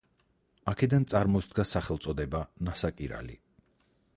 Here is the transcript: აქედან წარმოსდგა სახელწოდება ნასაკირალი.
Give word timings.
აქედან 0.71 1.05
წარმოსდგა 1.11 1.65
სახელწოდება 1.73 2.41
ნასაკირალი. 2.69 3.37